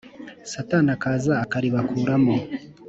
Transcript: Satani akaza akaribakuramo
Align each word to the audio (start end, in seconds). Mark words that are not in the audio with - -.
Satani 0.51 0.89
akaza 0.95 1.33
akaribakuramo 1.43 2.35